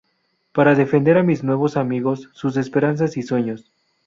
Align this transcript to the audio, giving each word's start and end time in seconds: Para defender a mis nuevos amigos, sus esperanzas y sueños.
Para 0.51 0.73
defender 0.73 1.15
a 1.19 1.21
mis 1.21 1.43
nuevos 1.43 1.77
amigos, 1.77 2.31
sus 2.33 2.57
esperanzas 2.57 3.17
y 3.17 3.21
sueños. 3.21 3.71